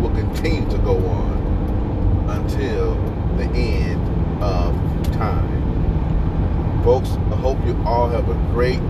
will 0.00 0.14
continue 0.14 0.66
to 0.70 0.78
go 0.78 0.96
on 0.96 2.30
until 2.30 2.94
the 3.36 3.44
end 3.54 4.00
of 4.42 4.83
time. 5.14 6.82
Folks, 6.82 7.10
I 7.10 7.36
hope 7.36 7.64
you 7.64 7.80
all 7.86 8.08
have 8.08 8.28
a 8.28 8.34
great 8.52 8.80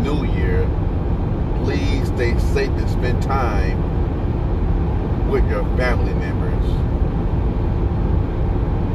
new 0.00 0.24
year. 0.24 0.68
Please 1.64 2.08
stay 2.08 2.38
safe 2.38 2.70
and 2.70 2.90
spend 2.90 3.22
time 3.22 3.78
with 5.30 5.48
your 5.50 5.64
family 5.76 6.14
members. 6.14 6.64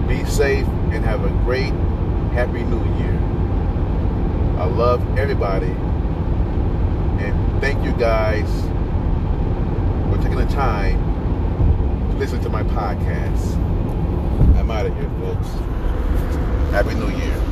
Be 0.08 0.24
safe 0.30 0.68
and 0.94 1.04
have 1.04 1.26
a 1.26 1.30
great, 1.44 1.74
happy 2.34 2.64
new 2.64 2.84
year. 3.00 3.18
I 4.60 4.66
love 4.66 5.02
everybody. 5.18 5.74
And 7.24 7.60
thank 7.60 7.84
you 7.84 7.92
guys 7.94 8.50
for 10.12 10.22
taking 10.22 10.38
the 10.38 10.54
time 10.54 11.00
to 12.12 12.18
listen 12.18 12.40
to 12.42 12.50
my 12.50 12.64
podcast. 12.64 13.56
I'm 14.58 14.70
out 14.70 14.86
of 14.86 14.94
here, 14.96 15.10
folks. 15.20 15.77
Happy 16.78 16.94
New 16.94 17.10
Year. 17.10 17.47